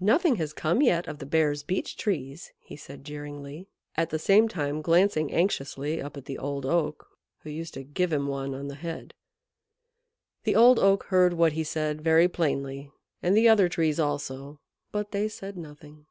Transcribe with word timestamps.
"Nothing 0.00 0.36
has 0.36 0.52
come 0.52 0.82
yet 0.82 1.08
of 1.08 1.20
the 1.20 1.24
Bear's 1.24 1.62
Beech 1.62 1.96
Trees," 1.96 2.52
he 2.58 2.76
said 2.76 3.02
jeeringly, 3.02 3.66
at 3.96 4.10
the 4.10 4.18
same 4.18 4.46
time 4.46 4.82
glancing 4.82 5.32
anxiously 5.32 6.02
up 6.02 6.18
at 6.18 6.26
the 6.26 6.36
Old 6.36 6.66
Oak, 6.66 7.06
who 7.38 7.48
used 7.48 7.72
to 7.72 7.82
give 7.82 8.12
him 8.12 8.26
one 8.26 8.54
on 8.54 8.68
the 8.68 8.74
head. 8.74 9.14
The 10.44 10.54
Old 10.54 10.78
Oak 10.78 11.04
heard 11.04 11.32
what 11.32 11.52
he 11.52 11.64
said 11.64 12.02
very 12.02 12.28
plainly, 12.28 12.90
and 13.22 13.34
the 13.34 13.48
other 13.48 13.70
Trees 13.70 13.98
also; 13.98 14.60
but 14.92 15.12
they 15.12 15.28
said 15.30 15.56
nothing. 15.56 16.04